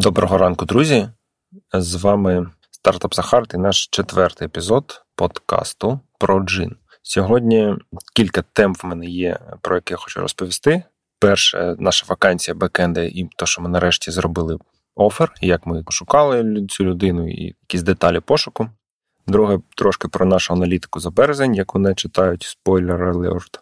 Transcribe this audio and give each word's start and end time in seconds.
Доброго 0.00 0.38
ранку, 0.38 0.64
друзі. 0.64 1.08
З 1.72 1.94
вами 1.94 2.50
Стартап 2.70 3.14
Сахарт 3.14 3.54
і 3.54 3.56
наш 3.56 3.86
четвертий 3.86 4.46
епізод 4.46 5.02
подкасту 5.16 6.00
про 6.18 6.40
джин. 6.40 6.76
Сьогодні 7.02 7.76
кілька 8.14 8.42
тем 8.52 8.74
в 8.74 8.84
мене 8.84 9.06
є, 9.06 9.38
про 9.60 9.76
які 9.76 9.92
я 9.92 9.96
хочу 9.96 10.20
розповісти. 10.20 10.82
Перше, 11.18 11.76
наша 11.78 12.06
вакансія 12.08 12.54
бекенда 12.54 13.00
і 13.02 13.28
те, 13.36 13.46
що 13.46 13.62
ми 13.62 13.68
нарешті 13.68 14.10
зробили 14.10 14.58
офер, 14.94 15.32
як 15.40 15.66
ми 15.66 15.82
пошукали 15.82 16.66
цю 16.68 16.84
людину 16.84 17.30
і 17.30 17.44
якісь 17.44 17.82
деталі 17.82 18.20
пошуку. 18.20 18.70
Друге, 19.26 19.58
трошки 19.76 20.08
про 20.08 20.26
нашу 20.26 20.52
аналітику 20.52 21.00
за 21.00 21.10
березень, 21.10 21.54
як 21.54 21.74
вони 21.74 21.94
читають 21.94 22.42
спойлер 22.42 23.14
alert. 23.14 23.60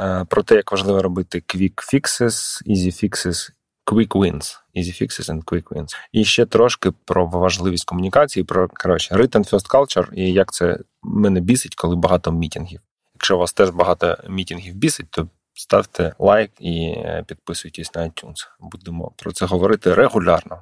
Е, 0.00 0.24
про 0.24 0.42
те, 0.42 0.54
як 0.54 0.72
важливо 0.72 1.02
робити 1.02 1.42
quick 1.48 1.94
fixes, 1.94 2.62
easy 2.66 3.04
fixes 3.04 3.50
quick 3.86 4.08
wins, 4.08 4.59
easy 4.76 5.02
fixes 5.02 5.30
and 5.30 5.44
quick 5.44 5.62
wins. 5.62 5.96
І 6.12 6.24
ще 6.24 6.46
трошки 6.46 6.90
про 7.04 7.26
важливість 7.26 7.84
комунікації, 7.84 8.44
про 8.44 8.68
коротше, 8.68 9.14
written 9.14 9.50
first 9.50 9.70
culture 9.70 10.14
і 10.14 10.32
як 10.32 10.52
це 10.52 10.78
мене 11.02 11.40
бісить, 11.40 11.74
коли 11.74 11.96
багато 11.96 12.32
мітінгів. 12.32 12.80
Якщо 13.14 13.36
у 13.36 13.38
вас 13.38 13.52
теж 13.52 13.70
багато 13.70 14.16
мітінгів 14.28 14.74
бісить, 14.74 15.10
то 15.10 15.28
ставте 15.54 16.14
лайк 16.18 16.50
і 16.60 16.94
е, 16.96 17.24
підписуйтесь 17.26 17.94
на 17.94 18.02
iTunes. 18.02 18.48
Будемо 18.60 19.12
про 19.16 19.32
це 19.32 19.46
говорити 19.46 19.94
регулярно. 19.94 20.58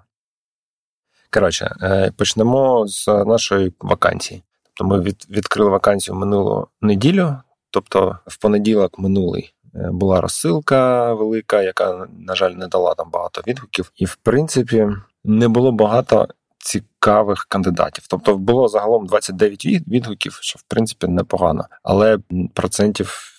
Коротше, 1.30 1.77
е, 1.82 2.12
почнемо 2.16 2.87
з 2.88 3.06
нашої 3.09 3.73
вакансії. 3.80 4.43
Тобто 4.62 4.84
ми 4.84 5.01
від, 5.01 5.27
відкрили 5.30 5.70
вакансію 5.70 6.15
минулу 6.15 6.68
неділю, 6.80 7.37
тобто 7.70 8.18
в 8.27 8.37
понеділок 8.37 8.98
минулий 8.98 9.54
була 9.74 10.20
розсилка 10.20 11.14
велика, 11.14 11.62
яка, 11.62 12.06
на 12.18 12.34
жаль, 12.34 12.50
не 12.50 12.66
дала 12.66 12.95
там 12.95 13.10
багато 13.10 13.42
відгуків. 13.46 13.92
І, 13.96 14.04
в 14.04 14.16
принципі, 14.16 14.88
не 15.24 15.48
було 15.48 15.72
багато 15.72 16.28
цікавих 16.59 17.46
кандидатів. 17.48 18.04
Тобто 18.09 18.36
було 18.36 18.68
загалом 18.68 19.06
29 19.06 19.65
відгуків, 19.65 20.38
що 20.43 20.59
в 20.59 20.62
принципі 20.62 21.06
непогано. 21.06 21.65
Але 21.82 22.18
процентів 22.54 23.32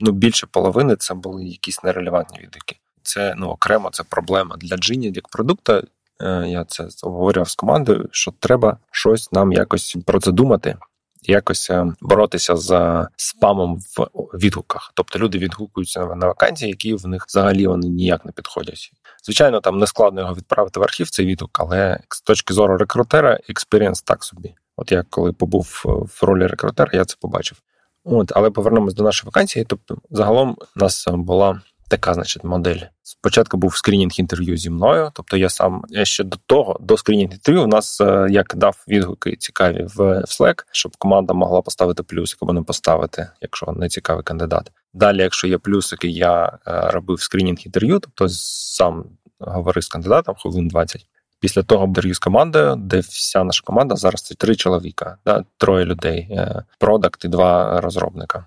ну, 0.00 0.12
більше 0.12 0.46
половини 0.46 0.96
це 0.96 1.14
були 1.14 1.44
якісь 1.44 1.82
нерелевантні 1.84 2.38
відгуки. 2.38 2.76
Це 3.02 3.34
ну 3.36 3.48
окремо 3.48 3.90
це 3.92 4.02
проблема 4.02 4.56
для 4.56 4.76
Джині 4.76 5.12
як 5.14 5.28
продукта. 5.28 5.82
Е, 6.20 6.44
я 6.48 6.64
це 6.64 6.88
обговорював 7.02 7.48
з 7.48 7.54
командою, 7.54 8.08
що 8.12 8.32
треба 8.38 8.76
щось 8.90 9.32
нам 9.32 9.52
якось 9.52 9.96
про 10.06 10.20
це 10.20 10.32
думати 10.32 10.76
якось 11.22 11.70
е, 11.70 11.86
боротися 12.00 12.56
з 12.56 13.06
спамом 13.16 13.76
в 13.76 14.06
відгуках. 14.34 14.92
Тобто 14.94 15.18
люди 15.18 15.38
відгукуються 15.38 16.00
на 16.00 16.26
вакансії, 16.26 16.68
які 16.68 16.94
в 16.94 17.06
них 17.06 17.26
взагалі 17.28 17.66
вони 17.66 17.88
ніяк 17.88 18.24
не 18.24 18.32
підходять. 18.32 18.92
Звичайно, 19.24 19.60
там 19.60 19.78
не 19.78 19.86
складно 19.86 20.20
його 20.20 20.34
відправити 20.34 20.80
в 20.80 20.82
архів 20.82 21.10
цей 21.10 21.26
відгук, 21.26 21.60
але 21.60 22.00
з 22.08 22.20
точки 22.20 22.54
зору 22.54 22.76
рекрутера, 22.76 23.38
experience 23.48 24.02
так 24.02 24.24
собі. 24.24 24.54
От 24.76 24.92
я 24.92 25.04
коли 25.10 25.32
побув 25.32 25.82
в 25.84 26.24
ролі 26.24 26.46
рекрутера, 26.46 26.90
я 26.92 27.04
це 27.04 27.16
побачив. 27.20 27.58
От, 28.04 28.32
але 28.34 28.50
повернемось 28.50 28.94
до 28.94 29.02
нашої 29.02 29.26
вакансії. 29.28 29.64
Тобто, 29.68 29.98
загалом 30.10 30.56
у 30.76 30.80
нас 30.80 31.06
була 31.08 31.60
така, 31.92 32.14
значить, 32.14 32.44
модель. 32.44 32.80
Спочатку 33.02 33.56
був 33.56 33.76
скринінг 33.76 34.12
інтерв'ю 34.16 34.56
зі 34.56 34.70
мною, 34.70 35.10
тобто 35.14 35.36
я 35.36 35.48
сам 35.48 35.84
я 35.88 36.04
ще 36.04 36.24
до 36.24 36.36
того, 36.46 36.76
до 36.80 36.96
скринінг 36.96 37.32
інтерв'ю, 37.32 37.64
у 37.64 37.66
нас 37.66 38.00
е, 38.00 38.26
я 38.30 38.54
кидав 38.56 38.84
відгуки 38.88 39.36
цікаві 39.36 39.86
в 39.94 40.00
Slack, 40.00 40.64
щоб 40.70 40.96
команда 40.96 41.34
могла 41.34 41.62
поставити 41.62 42.02
плюсик 42.02 42.38
або 42.42 42.52
не 42.52 42.62
поставити, 42.62 43.28
якщо 43.40 43.72
не 43.72 43.88
цікавий 43.88 44.24
кандидат. 44.24 44.72
Далі, 44.94 45.18
якщо 45.18 45.46
є 45.46 45.58
плюсики, 45.58 46.08
я 46.08 46.58
е, 46.66 46.90
робив 46.90 47.20
скринінг 47.20 47.58
інтерв'ю, 47.64 47.98
тобто 47.98 48.28
сам 48.28 49.04
говорив 49.38 49.84
з 49.84 49.88
кандидатом 49.88 50.34
хвилин 50.34 50.68
20. 50.68 51.06
Після 51.40 51.62
того 51.62 51.84
інтерв'ю 51.84 52.14
з 52.14 52.18
командою, 52.18 52.74
де 52.76 53.00
вся 53.00 53.44
наша 53.44 53.62
команда 53.64 53.96
зараз 53.96 54.22
це 54.22 54.34
три 54.34 54.56
чоловіка, 54.56 55.16
да, 55.26 55.44
троє 55.58 55.84
людей, 55.84 56.28
е, 56.30 56.64
продакт 56.78 57.24
і 57.24 57.28
два 57.28 57.80
розробника. 57.80 58.46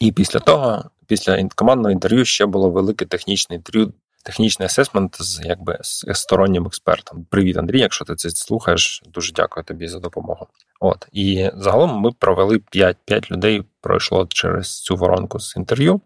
І 0.00 0.12
після 0.12 0.40
того 0.40 0.84
після 1.06 1.48
командного 1.54 1.92
інтерв'ю 1.92 2.24
ще 2.24 2.46
було 2.46 2.70
велике 2.70 3.04
технічне 3.04 3.56
інтерв'ю, 3.56 3.92
технічний 4.24 4.66
асесмент 4.66 5.22
з 5.22 5.40
якби 5.44 5.78
з 5.82 6.04
стороннім 6.12 6.66
експертом. 6.66 7.26
Привіт, 7.30 7.56
Андрій. 7.56 7.80
Якщо 7.80 8.04
ти 8.04 8.14
це 8.14 8.30
слухаєш, 8.30 9.02
дуже 9.14 9.32
дякую 9.32 9.64
тобі 9.64 9.88
за 9.88 9.98
допомогу. 9.98 10.46
От 10.80 11.08
і 11.12 11.50
загалом 11.54 12.00
ми 12.00 12.10
провели 12.18 12.58
5, 12.58 12.96
5 13.04 13.30
людей. 13.30 13.62
Пройшло 13.80 14.26
через 14.28 14.82
цю 14.82 14.96
воронку 14.96 15.40
з 15.40 15.56
інтерв'ю. 15.56 16.00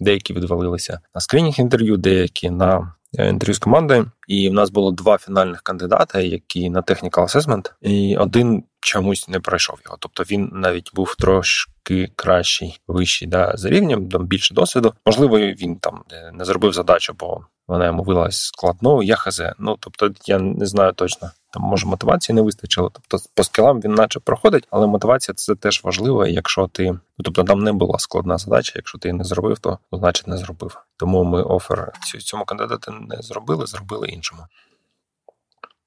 Деякі 0.00 0.34
відвалилися 0.34 1.00
на 1.14 1.20
скринінг 1.20 1.54
інтерв'ю, 1.58 1.96
деякі 1.96 2.50
на 2.50 2.94
е, 3.18 3.28
інтерв'ю 3.28 3.54
з 3.54 3.58
командою. 3.58 4.10
І 4.28 4.48
в 4.48 4.52
нас 4.52 4.70
було 4.70 4.90
два 4.90 5.18
фінальних 5.18 5.62
кандидати, 5.62 6.26
які 6.26 6.70
на 6.70 6.82
technical 6.82 7.10
assessment, 7.10 7.72
і 7.80 8.16
один 8.16 8.64
чомусь 8.80 9.28
не 9.28 9.40
пройшов 9.40 9.78
його. 9.84 9.96
Тобто 10.00 10.22
він 10.22 10.50
навіть 10.52 10.94
був 10.94 11.14
трошки 11.18 11.73
кращий, 12.16 12.80
вищий 12.88 13.28
да, 13.28 13.52
за 13.54 13.68
рівнем, 13.68 14.08
там 14.08 14.26
більше 14.26 14.54
досвіду. 14.54 14.94
Можливо, 15.06 15.38
він 15.38 15.76
там 15.76 16.04
е, 16.12 16.30
не 16.32 16.44
зробив 16.44 16.72
задачу, 16.72 17.14
бо 17.18 17.46
вона 17.68 17.86
йому 17.86 18.02
вилась 18.02 18.44
складною. 18.44 19.02
Я 19.02 19.16
хз. 19.16 19.42
Ну 19.58 19.76
тобто, 19.80 20.10
я 20.26 20.38
не 20.38 20.66
знаю 20.66 20.92
точно. 20.92 21.30
Там 21.52 21.62
може 21.62 21.86
мотивації 21.86 22.36
не 22.36 22.42
вистачило. 22.42 22.90
Тобто 22.92 23.28
по 23.34 23.44
скілам 23.44 23.80
він 23.80 23.94
наче 23.94 24.20
проходить, 24.20 24.68
але 24.70 24.86
мотивація 24.86 25.34
це 25.34 25.54
теж 25.54 25.80
важливо. 25.84 26.26
Якщо 26.26 26.66
ти 26.66 26.90
ну 26.92 27.22
тобто 27.24 27.44
там 27.44 27.62
не 27.62 27.72
була 27.72 27.98
складна 27.98 28.38
задача, 28.38 28.72
якщо 28.76 28.98
ти 28.98 29.08
її 29.08 29.18
не 29.18 29.24
зробив, 29.24 29.58
то 29.58 29.78
значить 29.92 30.28
не 30.28 30.36
зробив. 30.36 30.76
Тому 30.96 31.24
ми 31.24 31.42
офер 31.42 31.92
цьому 32.18 32.44
кандидату 32.44 32.92
не 32.92 33.16
зробили, 33.22 33.66
зробили 33.66 34.08
іншому. 34.08 34.42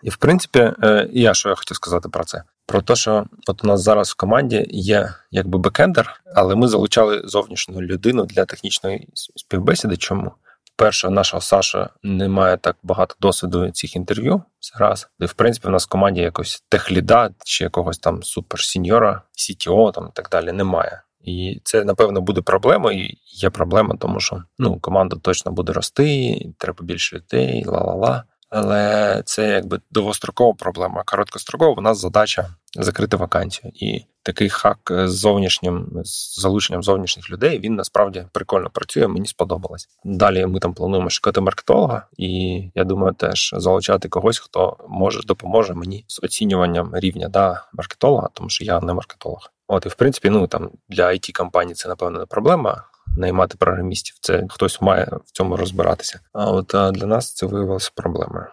І 0.04 0.10
в 0.10 0.18
принципі, 0.18 0.60
е, 0.60 1.10
я 1.12 1.34
що 1.34 1.50
я 1.50 1.56
хотів 1.56 1.76
сказати 1.76 2.10
про 2.10 2.24
це 2.24 2.44
про 2.68 2.82
те, 2.82 2.96
що 2.96 3.26
от 3.48 3.64
у 3.64 3.68
нас 3.68 3.82
зараз 3.82 4.10
в 4.10 4.16
команді 4.16 4.66
є 4.70 5.14
якби 5.32 5.60
бекендер, 5.60 6.22
але 6.36 6.56
ми 6.56 6.68
залучали 6.68 7.22
зовнішню 7.26 7.82
людину 7.82 8.26
для 8.26 8.46
технічної 8.46 9.10
співбесіди. 9.36 9.98
Чому? 9.98 10.32
Перше, 10.76 11.10
нашого 11.10 11.42
Саша 11.42 11.90
не 12.04 12.28
має 12.28 12.58
так 12.58 12.78
багато 12.84 13.16
досвіду 13.22 13.72
цих 13.72 13.96
інтерв'ю. 13.96 14.42
Це 14.60 14.80
раз. 14.80 15.10
І 15.20 15.26
в 15.26 15.34
принципі, 15.34 15.68
в 15.68 15.72
нас 15.72 15.86
в 15.86 15.90
команді 15.90 16.22
якось 16.22 16.64
техліда 16.70 17.30
чи 17.46 17.64
якогось 17.64 17.98
там 17.98 18.24
суперсіньора, 18.24 19.22
CTO 19.38 19.92
там 19.92 20.06
і 20.06 20.16
так 20.16 20.30
далі 20.32 20.52
немає. 20.52 21.02
І 21.22 21.62
це, 21.64 21.84
напевно, 21.84 22.22
буде 22.22 22.42
проблемою. 22.42 23.06
І 23.06 23.18
Є 23.40 23.50
проблема, 23.50 23.96
тому 24.00 24.20
що 24.20 24.44
ну, 24.60 24.80
команда 24.80 25.16
точно 25.22 25.52
буде 25.52 25.74
рости, 25.74 26.40
треба 26.58 26.86
більше 26.86 27.16
людей, 27.16 27.66
ла-ла-ла. 27.66 28.24
Але 28.50 29.22
це 29.26 29.48
якби 29.50 29.80
довгострокова 29.92 30.54
проблема. 30.54 31.04
Короткострокова 31.06 31.76
у 31.78 31.82
нас 31.82 32.00
задача 32.00 32.50
закрити 32.76 33.18
вакансію. 33.18 33.72
І 33.76 34.06
такий 34.24 34.50
хак 34.50 34.92
з 34.92 35.12
зовнішнім 35.12 35.88
з 36.04 36.42
залученням 36.42 36.84
зовнішніх 36.84 37.30
людей 37.30 37.60
він 37.60 37.76
насправді 37.76 38.26
прикольно 38.32 38.70
працює. 38.70 39.08
Мені 39.08 39.28
сподобалось. 39.28 39.88
Далі 40.04 40.46
ми 40.46 40.60
там 40.60 40.74
плануємо 40.74 41.10
шукати 41.10 41.42
маркетолога, 41.42 42.08
і 42.18 42.62
я 42.76 42.84
думаю, 42.84 43.14
теж 43.14 43.56
залучати 43.58 44.10
когось, 44.10 44.40
хто 44.40 44.78
може 44.90 45.22
допоможе 45.26 45.74
мені 45.74 46.06
з 46.08 46.24
оцінюванням 46.24 46.92
рівня 46.94 47.30
да, 47.30 47.66
маркетолога, 47.74 48.30
тому 48.34 48.50
що 48.50 48.66
я 48.66 48.80
не 48.80 48.94
маркетолог. 48.94 49.52
От 49.68 49.86
і 49.86 49.90
в 49.90 49.96
принципі, 49.96 50.30
ну 50.30 50.48
там 50.48 50.70
для 50.90 51.08
it 51.08 51.32
компанії 51.32 51.76
це 51.76 51.90
напевно 51.90 52.20
не 52.20 52.26
проблема 52.26 52.84
наймати 53.18 53.58
програмістів. 53.58 54.16
Це 54.22 54.46
хтось 54.50 54.82
має 54.82 55.08
в 55.26 55.32
цьому 55.32 55.58
розбиратися. 55.58 56.20
А 56.34 56.52
от 56.52 56.68
для 56.68 57.06
нас 57.06 57.34
це 57.34 57.46
виявилося 57.46 57.92
проблемою. 57.96 58.46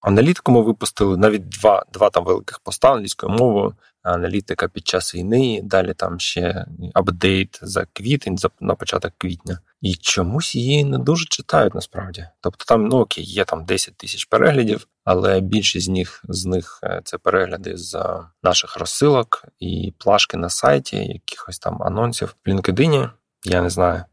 Аналітику 0.00 0.52
ми 0.52 0.62
випустили 0.62 1.16
навіть 1.16 1.48
два 1.48 1.84
два 1.92 2.10
там 2.10 2.24
великих 2.24 2.60
поста 2.60 2.92
англійською 2.92 3.32
мовою, 3.32 3.74
аналітика 4.02 4.68
під 4.68 4.86
час 4.86 5.14
війни, 5.14 5.60
далі 5.64 5.94
там 5.94 6.20
ще 6.20 6.66
апдейт 6.94 7.58
за 7.62 7.86
квітень, 7.92 8.38
за 8.38 8.50
на 8.60 8.74
початок 8.74 9.12
квітня. 9.18 9.58
І 9.80 9.94
чомусь 9.94 10.54
її 10.54 10.84
не 10.84 10.98
дуже 10.98 11.26
читають 11.26 11.74
насправді. 11.74 12.26
Тобто 12.40 12.64
там, 12.64 12.86
ну 12.86 12.96
окей, 12.96 13.24
є 13.24 13.44
там 13.44 13.64
10 13.64 13.96
тисяч 13.96 14.24
переглядів, 14.24 14.86
але 15.04 15.40
більшість 15.40 15.86
з 15.86 15.88
них 15.88 16.24
з 16.28 16.46
них 16.46 16.80
е, 16.82 17.00
це 17.04 17.18
перегляди 17.18 17.76
з 17.76 17.98
наших 18.42 18.76
розсилок 18.76 19.44
і 19.58 19.94
плашки 19.98 20.36
на 20.36 20.50
сайті, 20.50 20.96
якихось 20.96 21.58
там 21.58 21.82
анонсів 21.82 22.36
в 22.46 22.50
LinkedIn. 22.50 23.10
Я 23.44 23.62
не 23.62 23.70
знаю. 23.70 24.04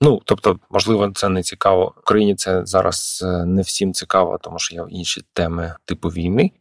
Ну, 0.00 0.22
тобто, 0.24 0.58
можливо, 0.70 1.10
це 1.14 1.28
не 1.28 1.42
цікаво. 1.42 1.94
Україні 1.98 2.34
це 2.34 2.66
зараз 2.66 3.24
е, 3.26 3.44
не 3.44 3.62
всім 3.62 3.92
цікаво, 3.92 4.38
тому 4.42 4.58
що 4.58 4.74
є 4.74 4.84
інші 4.88 5.24
теми 5.32 5.74
типу 5.84 6.08
війни. 6.08 6.52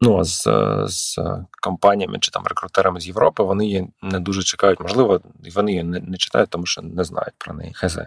Ну, 0.00 0.18
а 0.18 0.24
з 0.24 0.48
з 0.86 1.18
компаніями 1.62 2.18
чи 2.18 2.30
там 2.30 2.46
рекрутерами 2.46 3.00
з 3.00 3.06
Європи 3.06 3.42
вони 3.42 3.66
її 3.66 3.88
не 4.02 4.20
дуже 4.20 4.42
чекають. 4.42 4.80
Можливо, 4.80 5.20
вони 5.54 5.70
її 5.70 5.84
не, 5.84 6.00
не 6.00 6.16
читають, 6.16 6.50
тому 6.50 6.66
що 6.66 6.82
не 6.82 7.04
знають 7.04 7.34
про 7.38 7.54
неї. 7.54 7.72
ХЗ. 7.74 7.98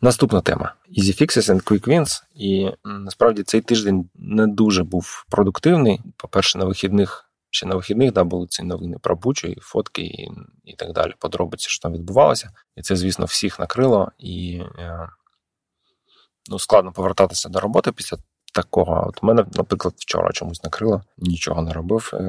Наступна 0.00 0.40
тема: 0.40 0.74
Easy 0.98 1.22
Fixes 1.22 1.54
and 1.54 1.64
Quick 1.64 1.88
Wins. 1.88 2.22
І 2.34 2.70
насправді 2.84 3.42
цей 3.42 3.60
тиждень 3.60 4.10
не 4.14 4.46
дуже 4.46 4.84
був 4.84 5.24
продуктивний. 5.30 6.00
По-перше, 6.16 6.58
на 6.58 6.64
вихідних 6.64 7.31
ще 7.52 7.66
на 7.66 7.74
вихідних 7.74 8.12
да, 8.12 8.24
були 8.24 8.46
ці 8.46 8.62
новини 8.62 8.96
про 9.00 9.16
Бучу, 9.16 9.48
і 9.48 9.60
фотки, 9.60 10.02
і 10.02 10.28
і 10.64 10.74
так 10.76 10.92
далі. 10.92 11.12
Подробиці, 11.18 11.68
що 11.68 11.82
там 11.82 11.92
відбувалося. 11.92 12.50
І 12.76 12.82
це, 12.82 12.96
звісно, 12.96 13.24
всіх 13.24 13.58
накрило. 13.58 14.12
І 14.18 14.62
е, 14.78 15.08
ну, 16.50 16.58
складно 16.58 16.92
повертатися 16.92 17.48
до 17.48 17.60
роботи 17.60 17.92
після 17.92 18.16
такого. 18.52 19.04
От 19.08 19.22
мене, 19.22 19.44
наприклад, 19.54 19.94
вчора 19.96 20.32
чомусь 20.32 20.64
накрило, 20.64 21.02
нічого 21.18 21.62
не 21.62 21.72
робив. 21.72 22.10
Е, 22.14 22.20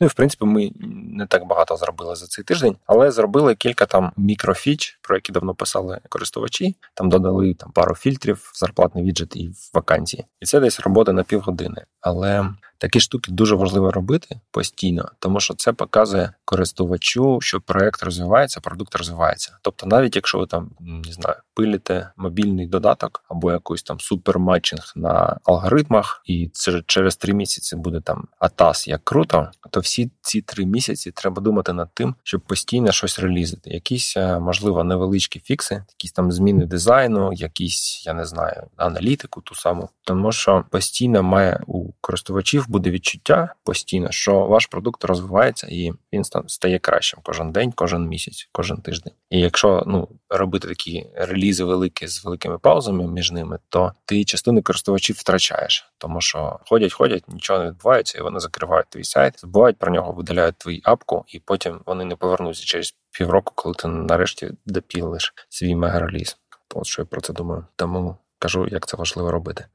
ну 0.00 0.04
і 0.04 0.06
в 0.06 0.14
принципі, 0.14 0.44
ми 0.44 0.70
не 1.16 1.26
так 1.26 1.46
багато 1.46 1.76
зробили 1.76 2.16
за 2.16 2.26
цей 2.26 2.44
тиждень, 2.44 2.76
але 2.86 3.10
зробили 3.10 3.54
кілька 3.54 3.86
там 3.86 4.12
мікрофіч, 4.16 4.98
про 5.02 5.16
які 5.16 5.32
давно 5.32 5.54
писали 5.54 6.00
користувачі. 6.08 6.76
Там 6.94 7.08
додали 7.08 7.54
там 7.54 7.72
пару 7.72 7.94
фільтрів, 7.94 8.52
зарплатний 8.54 9.04
віджит 9.04 9.36
і 9.36 9.48
в 9.48 9.70
вакансії. 9.74 10.26
І 10.40 10.46
це 10.46 10.60
десь 10.60 10.80
робота 10.80 11.12
на 11.12 11.22
півгодини. 11.22 11.84
Але 12.00 12.50
такі 12.80 13.00
штуки 13.00 13.32
дуже 13.32 13.54
важливо 13.54 13.90
робити 13.90 14.40
постійно, 14.50 15.08
тому 15.18 15.40
що 15.40 15.54
це 15.54 15.72
показує 15.72 16.32
користувачу, 16.44 17.38
що 17.40 17.60
проект 17.60 18.02
розвивається, 18.02 18.60
продукт 18.60 18.94
розвивається. 18.94 19.56
Тобто, 19.62 19.86
навіть 19.86 20.16
якщо 20.16 20.38
ви 20.38 20.46
там 20.46 20.70
не 20.80 21.12
знаю, 21.12 21.36
пилите 21.54 22.10
мобільний 22.16 22.66
додаток 22.66 23.24
або 23.28 23.52
якийсь 23.52 23.82
там 23.82 24.00
суперматчинг 24.00 24.92
на 24.96 25.40
алгоритмах, 25.44 26.22
і 26.24 26.50
це 26.52 26.82
через 26.86 27.16
три 27.16 27.34
місяці 27.34 27.76
буде 27.76 28.00
там 28.00 28.28
атас 28.38 28.88
як 28.88 29.04
круто, 29.04 29.50
то 29.70 29.80
всі 29.80 30.10
ці 30.22 30.42
три 30.42 30.66
місяці 30.66 31.10
треба 31.10 31.42
думати 31.42 31.72
над 31.72 31.88
тим, 31.94 32.14
щоб 32.22 32.40
постійно 32.40 32.92
щось 32.92 33.18
релізити. 33.18 33.70
Якісь 33.70 34.16
е, 34.16 34.38
можливо 34.38 34.84
невеличкі 34.84 35.40
фікси, 35.40 35.84
якісь 35.88 36.12
там 36.12 36.32
зміни 36.32 36.66
дизайну, 36.66 37.32
якісь 37.32 38.06
я 38.06 38.14
не 38.14 38.24
знаю, 38.24 38.62
аналітику 38.76 39.40
ту 39.40 39.54
саму, 39.54 39.88
тому 40.04 40.32
що 40.32 40.64
постійно 40.70 41.22
має 41.22 41.60
у 41.66 41.92
користувачів 42.00 42.66
буде 42.70 42.90
відчуття 42.90 43.54
постійно, 43.64 44.10
що 44.10 44.46
ваш 44.46 44.66
продукт 44.66 45.04
розвивається 45.04 45.66
і 45.70 45.92
він 46.12 46.24
стає 46.46 46.78
кращим 46.78 47.20
кожен 47.22 47.52
день, 47.52 47.72
кожен 47.72 48.08
місяць, 48.08 48.48
кожен 48.52 48.76
тиждень. 48.76 49.12
І 49.30 49.40
якщо 49.40 49.84
ну 49.86 50.08
робити 50.28 50.68
такі 50.68 51.06
релізи 51.14 51.64
великі 51.64 52.06
з 52.06 52.24
великими 52.24 52.58
паузами 52.58 53.06
між 53.06 53.32
ними, 53.32 53.58
то 53.68 53.92
ти 54.04 54.24
частину 54.24 54.62
користувачів 54.62 55.16
втрачаєш, 55.16 55.92
тому 55.98 56.20
що 56.20 56.58
ходять, 56.66 56.92
ходять, 56.92 57.28
нічого 57.28 57.58
не 57.58 57.66
відбувається, 57.66 58.18
і 58.18 58.22
вони 58.22 58.40
закривають 58.40 58.90
твій 58.90 59.04
сайт, 59.04 59.40
забувають 59.40 59.78
про 59.78 59.92
нього, 59.92 60.12
видаляють 60.12 60.58
твій 60.58 60.80
апку, 60.84 61.24
і 61.28 61.38
потім 61.38 61.80
вони 61.86 62.04
не 62.04 62.16
повернуться 62.16 62.64
через 62.64 62.94
півроку, 63.18 63.52
коли 63.56 63.74
ти 63.74 63.88
нарешті 63.88 64.50
допілиш 64.66 65.34
свій 65.48 65.74
мегареліз. 65.74 66.36
От 66.74 66.86
що 66.86 67.02
я 67.02 67.06
про 67.06 67.20
це 67.20 67.32
думаю. 67.32 67.66
Тому 67.76 68.16
кажу, 68.38 68.68
як 68.70 68.86
це 68.86 68.96
важливо 68.96 69.30
робити. 69.30 69.66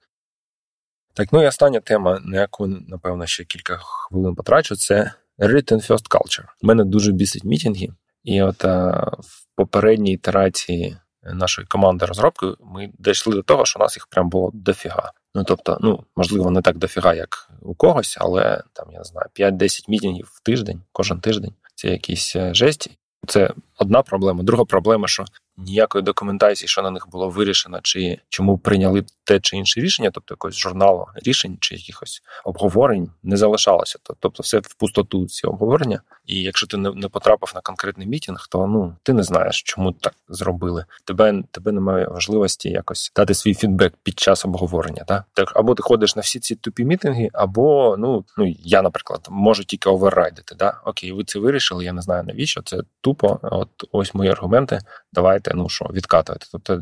Так, 1.16 1.34
ну 1.34 1.44
і 1.44 1.48
остання 1.48 1.80
тема, 1.80 2.20
на 2.26 2.42
яку, 2.42 2.68
напевно, 2.68 3.26
ще 3.26 3.44
кілька 3.44 3.78
хвилин 3.78 4.36
потрачу, 4.36 4.76
це 4.76 5.12
written 5.40 5.88
first 5.88 6.10
culture. 6.10 6.46
Мене 6.62 6.84
дуже 6.84 7.12
бісить 7.12 7.44
мітінги, 7.44 7.88
і 8.24 8.42
от 8.42 8.66
а, 8.66 9.12
в 9.20 9.46
попередній 9.56 10.14
ітерації 10.14 10.98
нашої 11.24 11.68
команди 11.68 12.06
розробки 12.06 12.46
ми 12.60 12.90
дійшли 13.00 13.36
до 13.36 13.42
того, 13.42 13.66
що 13.66 13.80
у 13.80 13.84
нас 13.84 13.98
їх 13.98 14.08
прям 14.08 14.30
було 14.30 14.52
дофіга. 14.54 15.12
Ну 15.36 15.44
тобто, 15.44 15.78
ну 15.82 16.04
можливо, 16.16 16.52
не 16.52 16.62
так 16.62 16.78
дофіга, 16.78 17.14
як 17.14 17.50
у 17.62 17.76
когось, 17.76 18.18
але 18.20 18.64
там 18.74 18.92
я 18.92 18.98
не 18.98 19.04
знаю, 19.04 19.28
5-10 19.40 19.84
мітінгів 19.88 20.32
в 20.34 20.44
тиждень, 20.44 20.82
кожен 20.92 21.20
тиждень. 21.20 21.54
Це 21.76 21.88
якісь 21.88 22.36
е, 22.36 22.54
жесті. 22.54 22.92
Це 23.28 23.54
одна 23.78 24.02
проблема. 24.02 24.44
Друга 24.44 24.66
проблема, 24.66 25.08
що 25.08 25.26
ніякої 25.58 26.04
документації, 26.04 26.68
що 26.68 26.82
на 26.82 26.92
них 26.92 27.08
було 27.10 27.30
вирішено, 27.30 27.80
чи 27.84 28.20
чому 28.30 28.58
прийняли 28.58 29.06
те 29.26 29.40
чи 29.40 29.58
інше 29.58 29.82
рішення, 29.82 30.12
тобто 30.14 30.34
якогось 30.34 30.56
журналу 30.56 31.06
рішень 31.16 31.58
чи 31.60 31.76
якихось 31.76 32.22
обговорень, 32.44 33.12
не 33.24 33.38
залишалося. 33.38 34.00
Тобто, 34.20 34.44
все 34.44 34.60
в 34.60 34.74
пустоту 34.74 35.28
ці 35.28 35.48
обговорення. 35.48 36.02
І 36.26 36.42
якщо 36.42 36.68
ти 36.68 36.78
не 36.78 37.10
потрапив 37.10 37.52
на 37.56 37.62
конкретний 37.62 38.08
мітінг, 38.08 38.48
то 38.50 38.68
ну 38.68 38.96
ти 39.04 39.14
не 39.14 39.24
знаєш, 39.24 39.64
чому 39.64 39.92
так 39.92 40.14
зробили. 40.30 40.86
Тебе 41.06 41.44
тебе 41.52 41.72
немає 41.72 42.08
важливості 42.08 42.70
якось 42.70 43.12
дати 43.16 43.34
свій 43.34 43.54
фідбек 43.54 43.94
під 44.04 44.20
час 44.20 44.46
обговорення. 44.46 45.04
Так? 45.08 45.24
так 45.34 45.52
або 45.56 45.76
ти 45.76 45.84
ходиш 45.84 46.16
на 46.16 46.22
всі 46.22 46.40
ці 46.40 46.56
тупі 46.56 46.86
мітинги, 46.86 47.30
або 47.34 47.96
ну 48.00 48.26
ну 48.38 48.56
я, 48.64 48.82
наприклад, 48.82 49.28
можу 49.30 49.64
тільки 49.64 49.90
оверрайдити. 49.90 50.56
Да? 50.56 50.80
Окей, 50.86 51.12
ви 51.12 51.24
це 51.24 51.40
вирішили. 51.40 51.86
Я 51.86 51.94
не 51.94 52.02
знаю 52.02 52.24
навіщо 52.24 52.62
це 52.62 52.78
тупо. 53.02 53.40
От 53.42 53.70
ось 53.92 54.14
мої 54.14 54.30
аргументи. 54.32 54.80
Давайте 55.14 55.52
ну 55.54 55.70
що 55.70 55.86
відкатувати. 55.86 56.48
Тобто 56.52 56.82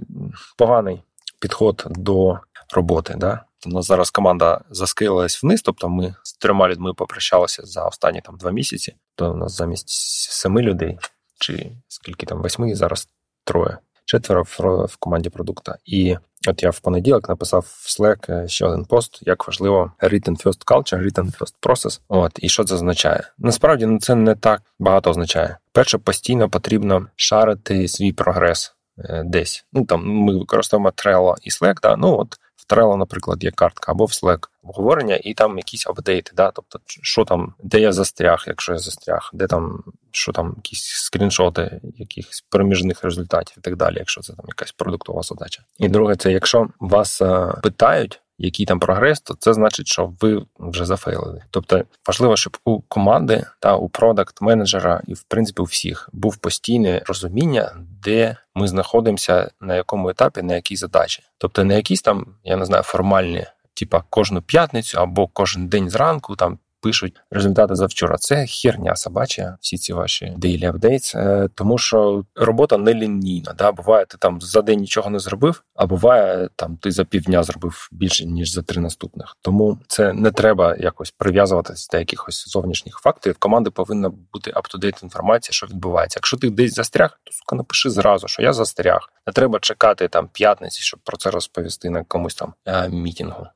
поганий 0.58 1.04
підход 1.44 1.86
до 1.90 2.40
роботи. 2.74 3.16
Да? 3.18 3.46
У 3.66 3.70
нас 3.70 3.86
зараз 3.86 4.12
команда 4.12 4.62
заскилилась 4.70 5.44
вниз, 5.44 5.62
тобто 5.62 5.90
ми 5.90 6.16
з 6.24 6.34
трьома 6.34 6.70
людьми 6.70 6.94
попрощалися 6.94 7.66
за 7.66 7.86
останні 7.86 8.22
там 8.22 8.38
два 8.38 8.52
місяці. 8.52 8.96
То 9.16 9.32
у 9.32 9.36
нас 9.36 9.58
замість 9.58 9.90
семи 10.32 10.62
людей, 10.62 11.00
чи 11.40 11.72
скільки 11.88 12.26
там 12.26 12.42
восьми, 12.42 12.76
зараз 12.76 13.08
троє, 13.44 13.78
четверо 14.06 14.44
в, 14.44 14.86
в 14.86 14.96
команді 14.96 15.30
продукта. 15.30 15.78
І 15.86 16.18
от 16.48 16.64
я 16.64 16.70
в 16.70 16.80
понеділок 16.80 17.30
написав 17.30 17.62
в 17.62 18.02
Slack 18.02 18.32
е, 18.32 18.48
ще 18.48 18.66
один 18.66 18.86
пост, 18.86 19.20
як 19.22 19.48
важливо 19.48 19.92
written 20.02 20.44
first 20.44 20.66
culture, 20.66 21.04
written 21.04 21.38
first 21.38 21.54
process. 21.62 22.02
От 22.08 22.32
і 22.36 22.50
що 22.50 22.64
це 22.64 22.76
означає? 22.76 23.24
Насправді 23.38 23.86
ну 23.86 24.00
це 24.00 24.16
не 24.16 24.36
так 24.36 24.62
багато 24.80 25.10
означає. 25.10 25.58
Перше, 25.72 25.98
постійно 25.98 26.50
потрібно 26.50 27.08
шарити 27.16 27.88
свій 27.88 28.12
прогрес. 28.14 28.76
Е, 29.00 29.24
десь. 29.26 29.66
Ну 29.74 29.86
там 29.86 30.08
ми 30.08 30.38
використовуємо 30.38 30.90
Trello 30.90 31.36
і 31.42 31.50
Slack, 31.50 31.76
да? 31.82 31.96
ну 31.96 32.20
от 32.20 32.40
в 32.56 32.74
Trello, 32.74 32.98
наприклад, 32.98 33.44
є 33.44 33.52
картка 33.52 33.92
або 33.92 34.06
в 34.06 34.10
Slack 34.10 34.48
обговорення, 34.64 35.20
і 35.24 35.34
там 35.34 35.58
якісь 35.58 35.88
апдейти, 35.88 36.32
да? 36.36 36.52
тобто, 36.52 36.80
що 36.86 37.26
там, 37.26 37.54
де 37.64 37.80
я 37.80 37.92
застряг, 37.92 38.44
якщо 38.48 38.74
я 38.74 38.80
застряг, 38.80 39.30
де 39.34 39.48
там, 39.48 39.84
що 40.12 40.32
там, 40.32 40.54
якісь 40.58 40.84
скріншоти 40.84 41.82
якихось 41.98 42.46
проміжних 42.50 43.04
результатів 43.04 43.56
і 43.58 43.62
так 43.62 43.76
далі, 43.76 43.96
якщо 43.98 44.22
це 44.22 44.34
там 44.34 44.46
якась 44.48 44.72
продуктова 44.72 45.22
задача. 45.22 45.64
І 45.78 45.90
друге, 45.90 46.16
це 46.16 46.32
якщо 46.32 46.68
вас 46.80 47.22
е, 47.22 47.54
питають 47.64 48.22
який 48.44 48.66
там 48.66 48.80
прогрес, 48.80 49.22
то 49.22 49.36
це 49.40 49.54
значить, 49.54 49.88
що 49.88 50.14
ви 50.22 50.46
вже 50.60 50.86
зафейлили. 50.86 51.42
Тобто 51.52 51.84
важливо, 52.08 52.38
щоб 52.38 52.58
у 52.66 52.82
команди 52.82 53.46
та 53.60 53.76
у 53.76 53.90
продакт 53.90 54.42
менеджера 54.42 55.02
і 55.08 55.14
в 55.14 55.24
принципі 55.24 55.62
у 55.62 55.66
всіх 55.66 56.10
був 56.14 56.38
постійне 56.38 57.02
розуміння, 57.06 57.76
де 58.04 58.38
ми 58.56 58.68
знаходимося 58.68 59.52
на 59.62 59.76
якому 59.76 60.10
етапі, 60.10 60.42
на 60.42 60.56
якій 60.56 60.76
задачі. 60.76 61.24
Тобто 61.38 61.64
не 61.64 61.76
якісь 61.76 62.02
там, 62.02 62.26
я 62.44 62.58
не 62.58 62.66
знаю, 62.66 62.84
формальні. 62.84 63.46
Типа 63.74 64.04
кожну 64.10 64.42
п'ятницю 64.42 65.00
або 65.00 65.28
кожен 65.28 65.68
день 65.68 65.90
зранку 65.90 66.36
там 66.36 66.60
пишуть 66.84 67.22
результати 67.32 67.76
завчора. 67.76 68.18
Це 68.18 68.46
херня 68.46 68.96
собача, 68.96 69.58
всі 69.62 69.78
ці 69.78 69.94
ваші 69.94 70.26
daily 70.38 70.72
updates, 70.72 71.18
е, 71.18 71.50
тому 71.56 71.78
що 71.78 72.26
робота 72.36 72.78
не 72.78 72.94
лінійна. 72.94 73.54
Да? 73.58 73.72
Буває, 73.72 74.06
ти 74.06 74.18
там 74.18 74.42
за 74.42 74.62
день 74.62 74.80
нічого 74.80 75.10
не 75.10 75.20
зробив, 75.20 75.64
а 75.76 75.86
буває 75.86 76.50
там 76.56 76.78
ти 76.78 76.92
за 76.92 77.06
півдня 77.06 77.44
зробив 77.44 77.90
більше 77.92 78.26
ніж 78.26 78.52
за 78.52 78.62
три 78.62 78.82
наступних. 78.82 79.38
Тому 79.42 79.80
це 79.88 80.14
не 80.14 80.32
треба 80.32 80.76
якось 80.80 81.12
прив'язуватися 81.12 81.90
до 81.92 81.98
якихось 81.98 82.48
зовнішніх 82.48 82.98
фактів. 82.98 83.36
Команди 83.40 83.70
повинна 83.70 84.10
бути 84.34 84.52
up-to-date 84.52 85.04
інформація, 85.04 85.54
що 85.54 85.68
відбувається. 85.68 86.18
Якщо 86.18 86.38
ти 86.38 86.50
десь 86.50 86.74
застряг, 86.74 87.20
то 87.24 87.32
сука 87.32 87.56
напиши 87.56 87.90
зразу, 87.90 88.28
що 88.28 88.42
я 88.42 88.54
застряг. 88.54 89.10
Не 89.28 89.34
треба 89.34 89.60
чекати 89.60 90.08
там 90.08 90.30
п'ятниці, 90.34 90.82
щоб 90.82 91.00
про 91.04 91.18
це 91.18 91.32
розповісти 91.32 91.90
на 91.90 92.04
комусь 92.04 92.36
там 92.36 92.54
е, 92.66 92.90
мітінгу. 92.90 93.48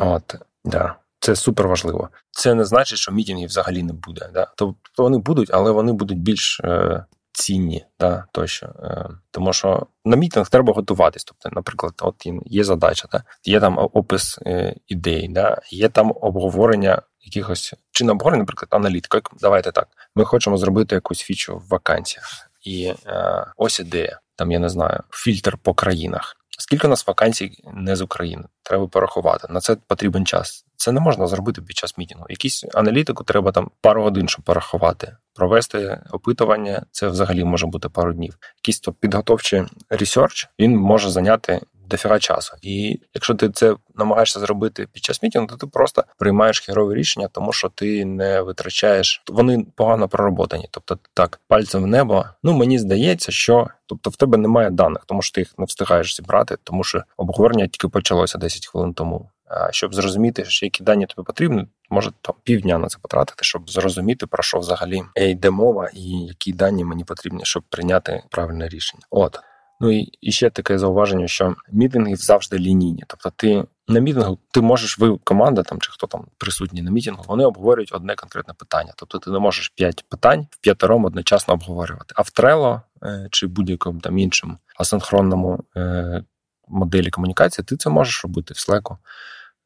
От 0.00 0.34
да. 0.64 0.96
Це 1.20 1.36
супер 1.36 1.68
важливо. 1.68 2.08
Це 2.30 2.54
не 2.54 2.64
значить, 2.64 2.98
що 2.98 3.12
мітінгів 3.12 3.48
взагалі 3.48 3.82
не 3.82 3.92
буде. 3.92 4.30
Да? 4.34 4.52
Тобто 4.56 5.02
вони 5.02 5.18
будуть, 5.18 5.50
але 5.52 5.70
вони 5.70 5.92
будуть 5.92 6.18
більш 6.18 6.60
е, 6.64 7.04
цінні, 7.32 7.84
да, 8.00 8.24
тощо. 8.32 8.66
Е, 8.66 9.08
тому 9.30 9.52
що 9.52 9.86
на 10.04 10.16
мітинг 10.16 10.48
треба 10.48 10.72
готуватись. 10.72 11.24
Тобто, 11.24 11.48
наприклад, 11.52 11.92
от 12.00 12.26
є 12.44 12.64
задача, 12.64 13.08
да? 13.12 13.22
є 13.44 13.60
там 13.60 13.78
опис 13.78 14.38
е, 14.46 14.74
ідей, 14.88 15.28
да? 15.28 15.60
є 15.70 15.88
там 15.88 16.12
обговорення 16.20 17.02
якихось 17.20 17.74
чи 17.90 18.04
не 18.04 18.12
обговорення, 18.12 18.42
наприклад, 18.42 18.68
аналітика. 18.70 19.20
Давайте 19.40 19.72
так. 19.72 19.88
Ми 20.14 20.24
хочемо 20.24 20.56
зробити 20.56 20.94
якусь 20.94 21.20
фічу 21.20 21.56
в 21.56 21.68
вакансіях. 21.68 22.50
І 22.62 22.94
е, 23.06 23.46
ось 23.56 23.80
ідея. 23.80 24.20
Там 24.36 24.50
я 24.52 24.58
не 24.58 24.68
знаю, 24.68 25.02
фільтр 25.10 25.58
по 25.62 25.74
країнах. 25.74 26.36
Скільки 26.60 26.86
у 26.86 26.90
нас 26.90 27.06
вакансій 27.06 27.62
не 27.74 27.96
з 27.96 28.02
України? 28.02 28.44
Треба 28.62 28.86
порахувати. 28.86 29.48
На 29.50 29.60
це 29.60 29.76
потрібен 29.86 30.26
час. 30.26 30.66
Це 30.76 30.92
не 30.92 31.00
можна 31.00 31.26
зробити 31.26 31.62
під 31.62 31.76
час 31.76 31.98
мітингу. 31.98 32.26
Якісь 32.28 32.64
аналітику 32.74 33.24
треба 33.24 33.52
там 33.52 33.70
пару 33.80 34.02
годин, 34.02 34.28
щоб 34.28 34.44
порахувати, 34.44 35.16
провести 35.34 36.00
опитування. 36.10 36.86
Це 36.90 37.08
взагалі 37.08 37.44
може 37.44 37.66
бути 37.66 37.88
пару 37.88 38.12
днів. 38.12 38.38
Якийсь 38.56 38.80
то 38.80 38.92
підготовчий 38.92 39.62
research 39.90 40.48
він 40.58 40.76
може 40.76 41.10
зайняти 41.10 41.60
дофіга 41.90 42.18
часу. 42.18 42.56
І 42.62 43.00
якщо 43.14 43.34
ти 43.34 43.50
це 43.50 43.76
намагаєшся 43.94 44.40
зробити 44.40 44.86
під 44.92 45.04
час 45.04 45.22
мітінгу, 45.22 45.46
то 45.46 45.56
ти 45.56 45.66
просто 45.66 46.04
приймаєш 46.18 46.60
херові 46.60 46.94
рішення, 46.94 47.28
тому 47.32 47.52
що 47.52 47.68
ти 47.68 48.04
не 48.04 48.40
витрачаєш. 48.40 49.22
Вони 49.28 49.66
погано 49.76 50.08
пророботані. 50.08 50.68
Тобто, 50.70 50.98
так, 51.14 51.40
пальцем 51.48 51.82
в 51.82 51.86
небо. 51.86 52.24
Ну 52.42 52.52
мені 52.52 52.78
здається, 52.78 53.32
що 53.32 53.68
тобто 53.86 54.10
в 54.10 54.16
тебе 54.16 54.38
немає 54.38 54.70
даних, 54.70 55.02
тому 55.06 55.22
що 55.22 55.34
ти 55.34 55.40
їх 55.40 55.58
не 55.58 55.64
встигаєш 55.64 56.16
зібрати, 56.16 56.56
тому 56.64 56.84
що 56.84 57.02
обговорення 57.16 57.66
тільки 57.66 57.88
почалося 57.88 58.38
10 58.38 58.66
хвилин 58.66 58.94
тому. 58.94 59.30
Щоб 59.70 59.94
зрозуміти, 59.94 60.44
що 60.44 60.66
які 60.66 60.84
дані 60.84 61.06
тобі 61.06 61.26
потрібні, 61.26 61.66
може 61.90 62.10
там 62.20 62.34
півдня 62.44 62.78
на 62.78 62.86
це 62.86 62.98
потратити, 63.02 63.44
щоб 63.44 63.70
зрозуміти 63.70 64.26
про 64.26 64.42
що 64.42 64.58
взагалі 64.58 65.02
йде 65.16 65.50
мова, 65.50 65.90
і 65.94 66.10
які 66.10 66.52
дані 66.52 66.84
мені 66.84 67.04
потрібні, 67.04 67.44
щоб 67.44 67.62
прийняти 67.62 68.22
правильне 68.30 68.68
рішення. 68.68 69.02
От 69.10 69.40
Ну 69.80 69.92
і, 69.92 70.12
і 70.20 70.32
ще 70.32 70.50
таке 70.50 70.78
зауваження, 70.78 71.28
що 71.28 71.56
мітинги 71.72 72.16
завжди 72.16 72.58
лінійні. 72.58 73.04
Тобто, 73.06 73.30
ти 73.36 73.64
на 73.88 74.00
мітингу 74.00 74.38
ти 74.50 74.60
можеш, 74.60 74.98
ви 74.98 75.18
команда 75.24 75.62
там 75.62 75.80
чи 75.80 75.92
хто 75.92 76.06
там 76.06 76.26
присутній 76.38 76.82
на 76.82 76.90
мітингу, 76.90 77.24
вони 77.28 77.44
обговорюють 77.44 77.94
одне 77.94 78.14
конкретне 78.14 78.54
питання. 78.54 78.92
Тобто 78.96 79.18
ти 79.18 79.30
не 79.30 79.38
можеш 79.38 79.68
п'ять 79.68 80.04
питань 80.08 80.46
в 80.50 80.58
п'ятером 80.60 81.04
одночасно 81.04 81.54
обговорювати. 81.54 82.14
А 82.16 82.22
в 82.22 82.26
Trello 82.26 82.80
е, 83.02 83.28
чи 83.30 83.46
будь-якому 83.46 84.00
там 84.00 84.18
іншому 84.18 84.56
асинхронному 84.76 85.64
е, 85.76 86.24
моделі 86.68 87.10
комунікації, 87.10 87.64
ти 87.64 87.76
це 87.76 87.90
можеш 87.90 88.24
робити 88.24 88.54
в 88.54 88.56
Slack. 88.56 88.96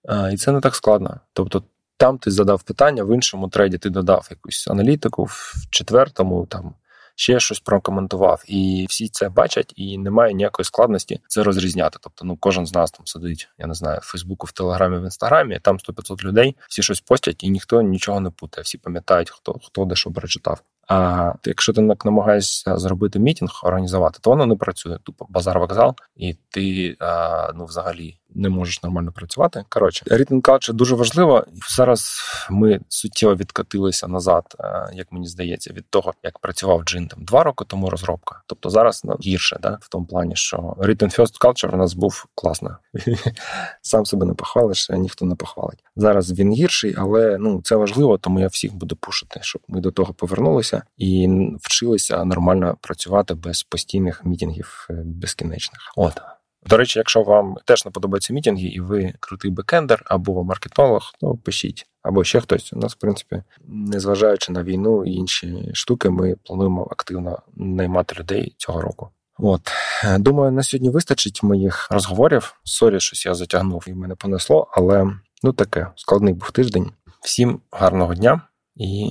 Е, 0.08 0.32
і 0.32 0.36
це 0.36 0.52
не 0.52 0.60
так 0.60 0.74
складно. 0.74 1.20
Тобто. 1.32 1.62
Там 1.96 2.18
ти 2.18 2.30
задав 2.30 2.62
питання, 2.62 3.04
в 3.04 3.14
іншому 3.14 3.48
треді 3.48 3.78
ти 3.78 3.90
додав 3.90 4.28
якусь 4.30 4.68
аналітику, 4.68 5.24
в 5.24 5.54
четвертому 5.70 6.46
там 6.46 6.74
ще 7.14 7.40
щось 7.40 7.60
прокоментував. 7.60 8.42
І 8.46 8.86
всі 8.88 9.08
це 9.08 9.28
бачать, 9.28 9.72
і 9.76 9.98
немає 9.98 10.34
ніякої 10.34 10.64
складності 10.64 11.20
це 11.28 11.42
розрізняти. 11.42 11.98
Тобто, 12.00 12.24
ну 12.24 12.36
кожен 12.36 12.66
з 12.66 12.74
нас 12.74 12.90
там 12.90 13.06
сидить, 13.06 13.48
я 13.58 13.66
не 13.66 13.74
знаю, 13.74 13.98
в 14.02 14.06
Фейсбуку, 14.06 14.46
в 14.46 14.52
Телеграмі, 14.52 14.98
в 14.98 15.04
Інстаграмі, 15.04 15.60
там 15.62 15.78
100-500 15.78 16.24
людей, 16.24 16.56
всі 16.68 16.82
щось 16.82 17.00
постять, 17.00 17.44
і 17.44 17.50
ніхто 17.50 17.82
нічого 17.82 18.20
не 18.20 18.30
путає. 18.30 18.62
Всі 18.62 18.78
пам'ятають, 18.78 19.30
хто 19.30 19.52
хто 19.52 19.84
де 19.84 19.94
що 19.94 20.10
прочитав. 20.10 20.62
А 20.88 21.32
якщо 21.44 21.72
ти 21.72 21.80
намагаєшся 22.04 22.76
зробити 22.78 23.18
мітінг, 23.18 23.60
організувати, 23.64 24.18
то 24.22 24.30
воно 24.30 24.46
не 24.46 24.56
працює. 24.56 24.98
Тупо 25.02 25.26
базар 25.28 25.58
вокзал, 25.58 25.94
і 26.16 26.34
ти 26.50 26.96
а, 27.00 27.52
ну 27.54 27.64
взагалі 27.64 28.18
не 28.34 28.48
можеш 28.48 28.82
нормально 28.82 29.12
працювати. 29.12 29.64
Коротше, 29.68 30.04
Written 30.10 30.40
culture 30.40 30.72
дуже 30.72 30.94
важливо. 30.94 31.44
Зараз 31.76 32.20
ми 32.50 32.80
суттєво 32.88 33.34
відкатилися 33.34 34.08
назад, 34.08 34.44
як 34.92 35.12
мені 35.12 35.26
здається, 35.26 35.72
від 35.72 35.90
того, 35.90 36.12
як 36.22 36.38
працював 36.38 36.82
Джин 36.82 37.08
там 37.08 37.24
два 37.24 37.42
роки 37.42 37.64
тому 37.68 37.90
розробка. 37.90 38.40
Тобто 38.46 38.70
зараз 38.70 39.02
ну, 39.04 39.16
гірше, 39.22 39.58
да, 39.62 39.78
в 39.80 39.88
тому 39.88 40.06
плані, 40.06 40.36
що 40.36 40.56
Written 40.56 41.18
First 41.18 41.40
Culture 41.40 41.74
у 41.74 41.76
нас 41.76 41.94
був 41.94 42.26
класно. 42.34 42.76
Сам 43.82 44.06
себе 44.06 44.26
не 44.26 44.34
похвалиш, 44.34 44.90
ніхто 44.90 45.24
не 45.24 45.34
похвалить. 45.34 45.84
Зараз 45.96 46.38
він 46.38 46.52
гірший, 46.52 46.94
але 46.98 47.38
ну 47.38 47.60
це 47.64 47.76
важливо, 47.76 48.18
тому 48.18 48.40
я 48.40 48.46
всіх 48.46 48.74
буду 48.74 48.96
пушити, 48.96 49.40
щоб 49.42 49.62
ми 49.68 49.80
до 49.80 49.90
того 49.90 50.14
повернулися 50.14 50.73
і 50.96 51.28
вчилися 51.60 52.24
нормально 52.24 52.76
працювати 52.80 53.34
без 53.34 53.62
постійних 53.62 54.24
мітінгів 54.24 54.86
е, 54.90 55.02
безкінечних. 55.04 55.92
От. 55.96 56.20
До 56.66 56.76
речі, 56.76 56.98
якщо 56.98 57.22
вам 57.22 57.56
теж 57.64 57.84
не 57.84 57.90
подобаються 57.90 58.32
мітинги, 58.32 58.66
і 58.66 58.80
ви 58.80 59.14
крутий 59.20 59.50
бекендер 59.50 60.02
або 60.06 60.44
маркетолог, 60.44 61.12
то 61.20 61.34
пишіть. 61.34 61.86
Або 62.02 62.24
ще 62.24 62.40
хтось. 62.40 62.72
У 62.72 62.76
нас, 62.76 62.92
в 62.92 62.96
принципі, 62.96 63.42
незважаючи 63.68 64.52
на 64.52 64.62
війну 64.62 65.04
і 65.04 65.10
інші 65.10 65.70
штуки, 65.74 66.10
ми 66.10 66.36
плануємо 66.44 66.88
активно 66.90 67.38
наймати 67.56 68.16
людей 68.18 68.54
цього 68.58 68.80
року. 68.80 69.08
От 69.38 69.72
думаю, 70.18 70.52
на 70.52 70.62
сьогодні 70.62 70.90
вистачить 70.90 71.42
моїх 71.42 71.88
розговорів. 71.90 72.54
Sorry, 72.64 73.00
щось 73.00 73.26
я 73.26 73.34
затягнув 73.34 73.84
і 73.86 73.94
мене 73.94 74.14
понесло, 74.14 74.68
але 74.72 75.06
ну 75.42 75.52
таке 75.52 75.86
складний 75.96 76.34
був 76.34 76.50
тиждень. 76.50 76.90
Всім 77.20 77.60
гарного 77.70 78.14
дня 78.14 78.40
і 78.76 79.10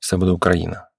все 0.00 0.16
буде 0.16 0.30
Україна. 0.30 0.89